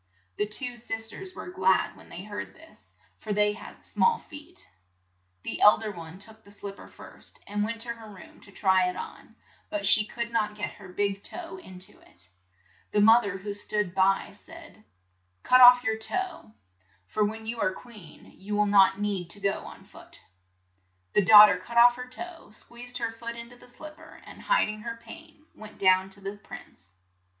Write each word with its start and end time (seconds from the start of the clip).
The 0.37 0.47
two 0.47 0.77
sis 0.77 1.11
ters 1.11 1.35
were 1.35 1.51
glad 1.51 1.95
when 1.95 2.09
they 2.09 2.23
heard 2.23 2.55
this, 2.55 2.91
for 3.17 3.31
they 3.33 3.53
had 3.53 3.85
small 3.85 4.17
feet. 4.17 4.67
The 5.43 5.61
eld 5.61 5.83
er 5.83 5.91
one 5.91 6.17
took 6.17 6.43
the 6.43 6.49
slip 6.49 6.77
per 6.77 6.87
first, 6.87 7.39
and 7.45 7.63
went 7.63 7.81
to 7.81 7.89
her 7.93 8.09
room 8.09 8.41
to 8.41 8.51
try 8.51 8.89
it 8.89 8.95
on, 8.95 9.35
but 9.69 9.85
she 9.85 10.03
could 10.03 10.31
not 10.31 10.55
get 10.57 10.71
her 10.71 10.87
big 10.89 11.21
toe 11.21 11.57
in 11.57 11.77
to 11.77 11.99
it. 12.01 12.29
The 12.91 12.99
moth 12.99 13.25
er 13.27 13.37
who 13.37 13.53
stood 13.53 13.93
by, 13.93 14.31
said, 14.31 14.83
"Cut 15.43 15.83
your 15.83 15.99
toe 15.99 16.17
off, 16.17 16.51
for 17.05 17.23
when 17.23 17.45
you 17.45 17.59
are 17.61 17.71
queen 17.71 18.31
you 18.35 18.53
need 18.65 18.71
not 18.71 18.99
go 19.43 19.59
on 19.67 19.83
foot." 19.85 20.19
The 21.13 21.21
daugh 21.23 21.45
ter 21.45 21.59
cut 21.59 21.77
off 21.77 21.93
her 21.97 22.07
toe, 22.07 22.49
squeezed 22.49 22.97
her 22.97 23.11
foot 23.11 23.35
in 23.35 23.51
to 23.51 23.55
the 23.55 23.67
slip 23.67 23.97
per, 23.97 24.19
and 24.25 24.41
hid 24.41 24.67
ing 24.67 24.81
her 24.81 24.97
pain, 24.99 25.45
went 25.53 25.77
down 25.77 26.09
to 26.09 26.21
the 26.21 26.37
prince. 26.37 26.95